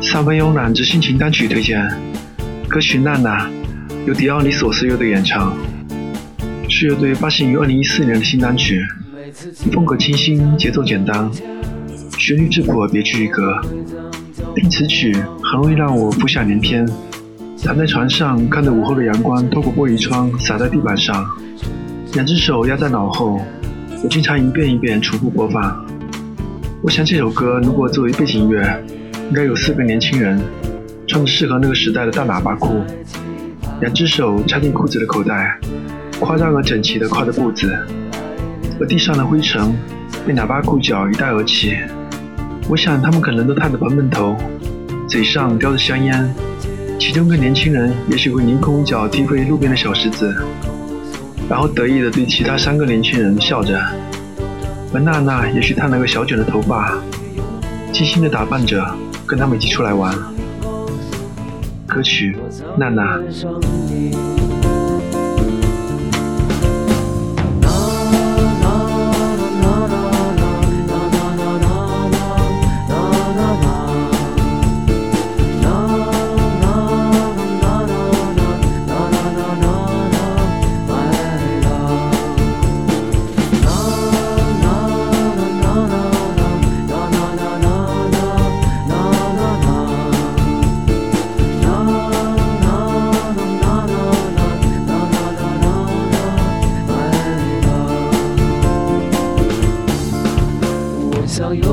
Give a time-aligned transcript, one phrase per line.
[0.00, 1.86] 三分慵懒之心情单曲推荐，
[2.66, 3.46] 歌曲《娜娜》
[4.06, 5.54] 由迪奥尼索斯乐队演唱，
[6.66, 8.86] 是乐队发行于2014年的新单曲，
[9.70, 11.30] 风格清新，节奏简单，
[12.16, 13.60] 旋律质朴而别具一格。
[14.56, 16.88] 听此曲很容易让我浮想联翩，
[17.62, 21.26] 躺在床上看着午后的阳光透过玻璃窗洒在地板上，
[22.14, 23.40] 两只手压在脑后，
[24.02, 25.84] 我经常一遍一遍重复播放。
[26.82, 28.82] 我想这首歌如果作为背景音乐。
[29.28, 30.38] 应该有四个年轻人，
[31.06, 32.82] 穿着适合那个时代的大喇叭裤，
[33.80, 35.58] 两只手插进裤子的口袋，
[36.20, 37.74] 夸张而整齐地跨着步子，
[38.78, 39.74] 而地上的灰尘
[40.26, 41.78] 被喇叭裤脚一带而起。
[42.68, 44.36] 我想他们可能都烫着蓬蓬头，
[45.08, 46.30] 嘴上叼着香烟，
[46.98, 50.36] 其中一个年轻人也许会凌空一脚踢飞路边的小石子，
[51.52, 53.78] 然后得意地对其他三个年轻人笑着。
[54.94, 56.98] 而娜娜也许烫了个小卷的头发，
[57.92, 58.82] 精心地打扮着。
[59.26, 60.14] 跟他们一起出来玩。
[61.86, 62.36] 歌曲
[62.78, 63.18] 《娜娜》。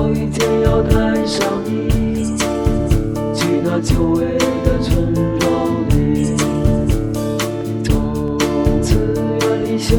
[0.10, 2.36] 有一天要带上你，
[3.36, 4.26] 去那久违
[4.66, 6.36] 的村庄里，
[7.84, 8.36] 从
[8.82, 9.94] 此远离喧